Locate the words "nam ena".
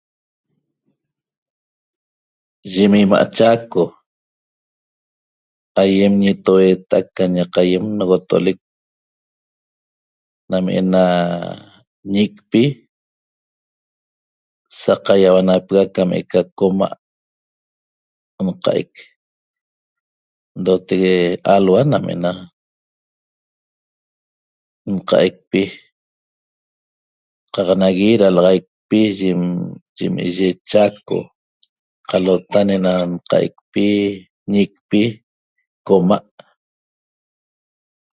10.49-11.03, 21.91-22.31